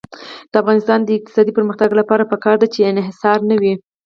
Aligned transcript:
د 0.51 0.53
افغانستان 0.61 0.99
د 1.03 1.09
اقتصادي 1.17 1.51
پرمختګ 1.57 1.89
لپاره 1.99 2.29
پکار 2.33 2.55
ده 2.61 2.67
چې 2.73 2.87
انحصار 2.91 3.37
نه 3.49 3.55
وي. 3.61 3.73